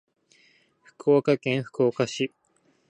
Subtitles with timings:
[0.81, 2.33] 福岡県福岡市